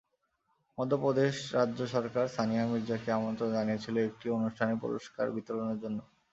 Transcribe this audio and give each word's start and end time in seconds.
মধ্যপ্রদেশ 0.77 1.35
রাজ্য 1.57 1.79
সরকার 1.93 2.25
সানিয়া 2.35 2.63
মির্জাকে 2.67 3.09
আমন্ত্রণ 3.11 3.49
জানিয়েছিল 3.53 3.95
একটি 4.01 4.27
অনুষ্ঠানে 4.37 4.73
পুরস্কার 4.83 5.25
বিতরণের 5.35 5.77
জন্য। 5.83 5.99